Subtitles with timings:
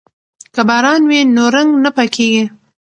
[0.55, 2.43] که باران وي نو رنګ نه پاکیږي.